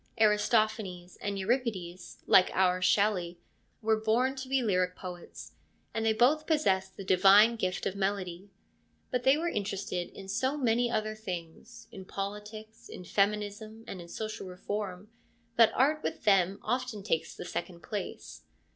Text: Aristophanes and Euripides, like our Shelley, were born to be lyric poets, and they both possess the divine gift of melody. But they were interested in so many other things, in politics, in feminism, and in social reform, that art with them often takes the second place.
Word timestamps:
Aristophanes 0.19 1.15
and 1.17 1.37
Euripides, 1.37 2.23
like 2.25 2.49
our 2.55 2.81
Shelley, 2.81 3.37
were 3.83 4.01
born 4.01 4.35
to 4.37 4.49
be 4.49 4.63
lyric 4.63 4.95
poets, 4.95 5.51
and 5.93 6.03
they 6.03 6.11
both 6.13 6.47
possess 6.47 6.89
the 6.89 7.03
divine 7.03 7.55
gift 7.55 7.85
of 7.85 7.95
melody. 7.95 8.49
But 9.11 9.25
they 9.25 9.37
were 9.37 9.47
interested 9.47 10.09
in 10.09 10.27
so 10.27 10.57
many 10.57 10.89
other 10.89 11.13
things, 11.13 11.87
in 11.91 12.05
politics, 12.05 12.89
in 12.89 13.03
feminism, 13.03 13.83
and 13.85 14.01
in 14.01 14.07
social 14.07 14.47
reform, 14.47 15.09
that 15.57 15.71
art 15.75 16.01
with 16.01 16.23
them 16.23 16.57
often 16.63 17.03
takes 17.03 17.35
the 17.35 17.45
second 17.45 17.83
place. 17.83 18.41